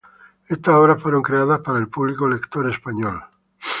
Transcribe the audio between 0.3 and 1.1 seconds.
Estas obras